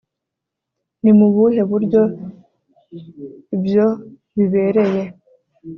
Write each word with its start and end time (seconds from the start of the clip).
ni 1.01 1.11
mu 1.17 1.27
buhe 1.33 1.61
buryo 1.71 2.01
ibyo 3.55 3.87
bibereye 4.35 5.03